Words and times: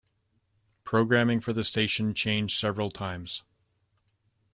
Programming 0.83 1.41
for 1.41 1.53
the 1.53 1.63
station 1.63 2.15
changed 2.15 2.57
several 2.57 2.89
times. 2.89 3.43